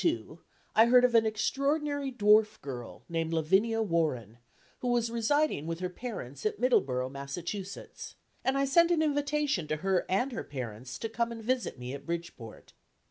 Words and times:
In 0.03 0.07
1862 0.07 0.45
I 0.75 0.89
heard 0.89 1.05
of 1.05 1.13
an 1.13 1.27
extraordinary 1.27 2.11
dwarf 2.11 2.59
girl, 2.63 3.03
named 3.07 3.31
Lavinia 3.33 3.83
Warren, 3.83 4.39
who 4.79 4.87
was 4.87 5.11
residing 5.11 5.67
with 5.67 5.79
her 5.79 5.91
parents 5.91 6.43
at 6.43 6.59
Middleboro', 6.59 7.11
Massachusetts, 7.11 8.15
and 8.43 8.57
I 8.57 8.65
sent 8.65 8.89
an 8.89 9.03
invitation 9.03 9.67
to 9.67 9.75
her 9.75 10.07
and 10.09 10.31
her 10.31 10.43
parents 10.43 10.97
to 10.97 11.07
come 11.07 11.31
and 11.31 11.43
visit 11.43 11.77
me 11.77 11.93
at 11.93 12.07
Bridgeport. 12.07 12.73